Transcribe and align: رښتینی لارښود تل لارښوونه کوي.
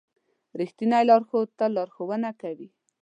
رښتینی 0.59 1.01
لارښود 1.09 1.47
تل 1.57 1.71
لارښوونه 1.77 2.29
کوي. 2.41 2.67